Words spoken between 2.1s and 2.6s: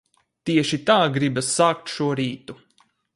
rītu.